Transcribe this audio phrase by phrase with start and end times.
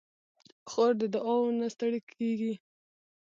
[0.69, 2.53] خور د دعاوو نه ستړې کېږي.